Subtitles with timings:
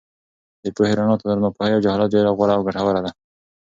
[0.63, 3.11] د پوهې رڼا تر ناپوهۍ او جهالت ډېره غوره او ګټوره ده.